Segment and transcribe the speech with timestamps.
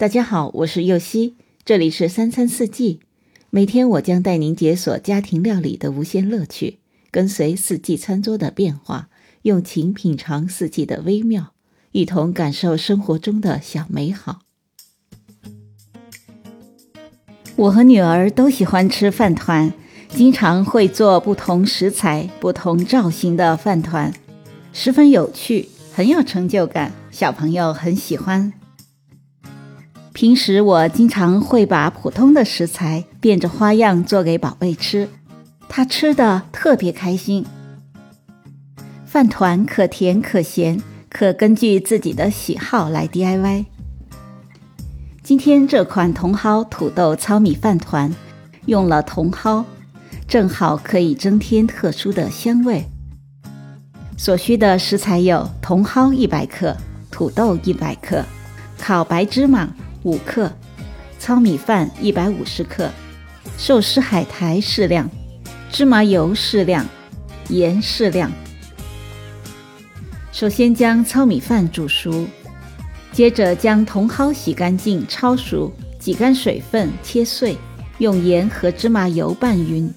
[0.00, 3.00] 大家好，我是右希，这里是三餐四季。
[3.50, 6.78] 每天我将带您解锁家庭料理的无限乐趣，
[7.10, 9.10] 跟随四季餐桌的变化，
[9.42, 11.52] 用情品尝四季的微妙，
[11.92, 14.38] 一同感受生活中的小美好。
[17.56, 19.70] 我和女儿都喜欢吃饭团，
[20.08, 24.10] 经常会做不同食材、不同造型的饭团，
[24.72, 28.50] 十分有趣，很有成就感，小朋友很喜欢。
[30.12, 35.08] 平时我经常会把普通的食材变着花样做给宝贝吃，
[35.68, 37.46] 他吃的特别开心。
[39.06, 43.66] 饭团可甜可咸，可根据自己的喜好来 DIY。
[45.22, 48.12] 今天这款茼蒿土豆糙米饭团
[48.66, 49.64] 用了茼蒿，
[50.26, 52.84] 正好可以增添特殊的香味。
[54.16, 56.76] 所需的食材有茼蒿一百克、
[57.12, 58.24] 土豆一百克、
[58.76, 59.68] 烤白芝麻。
[60.02, 60.50] 五克
[61.18, 62.90] 糙米饭一百五十克，
[63.58, 65.08] 寿司海苔适量，
[65.70, 66.86] 芝麻油适量，
[67.48, 68.30] 盐适量。
[70.32, 72.26] 首先将糙米饭煮熟，
[73.12, 77.56] 接着将茼蒿洗干净焯熟，挤干水分切碎，
[77.98, 79.92] 用盐和芝麻油拌匀。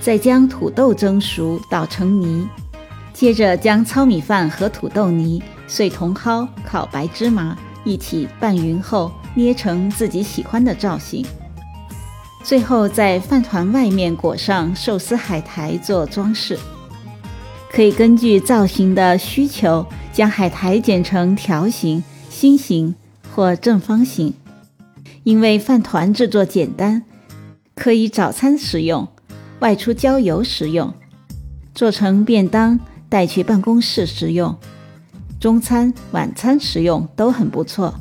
[0.00, 2.48] 再将土豆蒸熟捣成泥，
[3.12, 7.54] 接着将糙米饭和土豆泥、碎茼蒿、烤白芝麻。
[7.84, 11.24] 一起拌匀后，捏成自己喜欢的造型。
[12.42, 16.58] 最后在饭团外面裹上寿司海苔做装饰。
[17.70, 22.94] 可以根据造型的需求，将海苔剪成条形、心形
[23.34, 24.34] 或正方形。
[25.24, 27.04] 因为饭团制作简单，
[27.74, 29.08] 可以早餐食用，
[29.60, 30.92] 外出郊游食用，
[31.74, 34.54] 做成便当带去办公室食用。
[35.42, 37.92] 中餐、晚餐食用都很不错。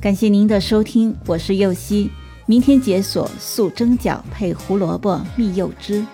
[0.00, 2.10] 感谢您的收听，我是右希。
[2.46, 6.04] 明天解锁素蒸饺配胡萝卜蜜柚汁。